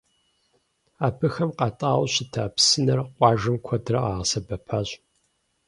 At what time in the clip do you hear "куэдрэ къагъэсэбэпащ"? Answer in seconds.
3.65-4.89